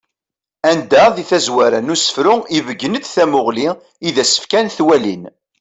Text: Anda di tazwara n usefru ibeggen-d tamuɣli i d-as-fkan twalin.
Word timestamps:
Anda 0.71 1.03
di 1.15 1.23
tazwara 1.29 1.79
n 1.81 1.93
usefru 1.93 2.35
ibeggen-d 2.57 3.05
tamuɣli 3.07 3.69
i 4.07 4.09
d-as-fkan 4.15 4.67
twalin. 4.77 5.23